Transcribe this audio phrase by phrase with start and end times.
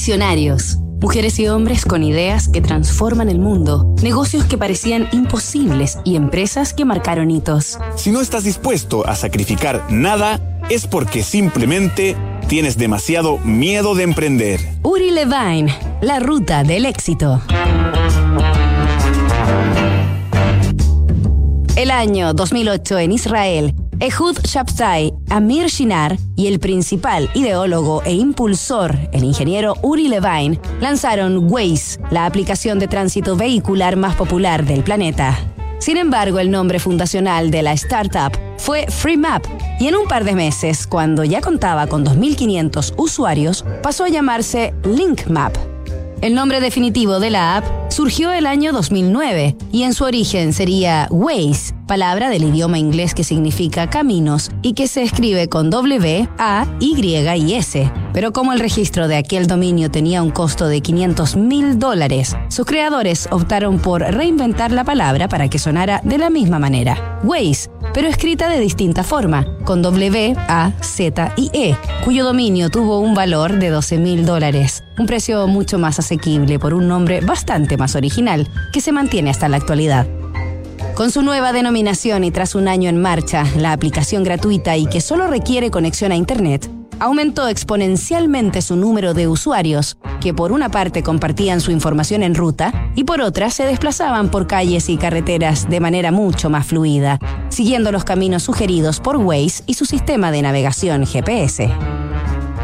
[0.00, 0.78] Visionarios.
[1.02, 6.72] Mujeres y hombres con ideas que transforman el mundo, negocios que parecían imposibles y empresas
[6.72, 7.78] que marcaron hitos.
[7.96, 10.40] Si no estás dispuesto a sacrificar nada,
[10.70, 12.16] es porque simplemente
[12.48, 14.58] tienes demasiado miedo de emprender.
[14.82, 15.70] Uri Levine,
[16.00, 17.42] la ruta del éxito.
[21.76, 28.96] El año 2008 en Israel, Ehud Shabtai, Amir Shinar y el principal ideólogo e impulsor,
[29.12, 35.38] el ingeniero Uri Levine, lanzaron Waze, la aplicación de tránsito vehicular más popular del planeta.
[35.78, 39.46] Sin embargo, el nombre fundacional de la startup fue FreeMap
[39.78, 44.74] y en un par de meses, cuando ya contaba con 2.500 usuarios, pasó a llamarse
[44.84, 45.69] LinkMap.
[46.20, 51.08] El nombre definitivo de la app surgió el año 2009 y en su origen sería
[51.10, 56.66] Waze, palabra del idioma inglés que significa caminos y que se escribe con W, A,
[56.78, 57.90] Y y S.
[58.12, 62.66] Pero como el registro de aquel dominio tenía un costo de 500 mil dólares, sus
[62.66, 67.18] creadores optaron por reinventar la palabra para que sonara de la misma manera.
[67.24, 73.00] Waze pero escrita de distinta forma, con W, A, Z y E, cuyo dominio tuvo
[73.00, 77.76] un valor de 12 mil dólares, un precio mucho más asequible por un nombre bastante
[77.76, 80.06] más original, que se mantiene hasta la actualidad.
[80.94, 85.00] Con su nueva denominación y tras un año en marcha, la aplicación gratuita y que
[85.00, 91.02] solo requiere conexión a Internet, aumentó exponencialmente su número de usuarios, que por una parte
[91.02, 95.80] compartían su información en ruta y por otra se desplazaban por calles y carreteras de
[95.80, 97.18] manera mucho más fluida,
[97.48, 101.70] siguiendo los caminos sugeridos por Waze y su sistema de navegación GPS.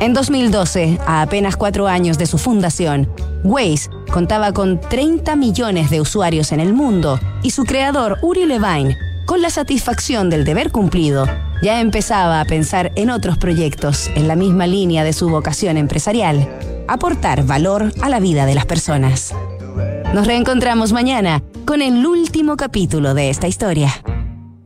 [0.00, 3.08] En 2012, a apenas cuatro años de su fundación,
[3.44, 8.96] Waze contaba con 30 millones de usuarios en el mundo y su creador, Uri Levine,
[9.24, 11.26] con la satisfacción del deber cumplido,
[11.64, 16.46] ya empezaba a pensar en otros proyectos en la misma línea de su vocación empresarial,
[16.88, 19.34] aportar valor a la vida de las personas.
[20.12, 23.94] Nos reencontramos mañana con el último capítulo de esta historia.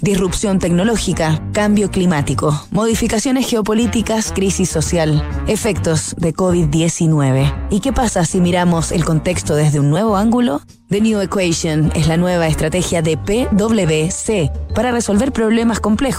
[0.00, 7.68] Disrupción tecnológica, cambio climático, modificaciones geopolíticas, crisis social, efectos de COVID-19.
[7.70, 10.60] ¿Y qué pasa si miramos el contexto desde un nuevo ángulo?
[10.88, 16.10] The New Equation es la nueva estrategia de PwC para resolver problemas complejos